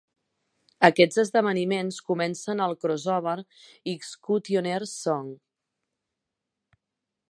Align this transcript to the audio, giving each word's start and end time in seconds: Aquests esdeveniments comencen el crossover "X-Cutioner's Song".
Aquests 0.87 1.19
esdeveniments 1.23 1.99
comencen 2.07 2.65
el 2.69 2.75
crossover 2.85 3.37
"X-Cutioner's 3.97 4.97
Song". 5.07 5.31